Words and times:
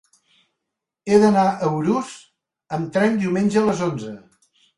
He 1.11 1.19
d'anar 1.23 1.43
a 1.47 1.69
Urús 1.81 2.15
amb 2.79 2.91
tren 2.97 3.21
diumenge 3.25 3.61
a 3.63 3.65
les 3.71 3.85
onze. 3.91 4.17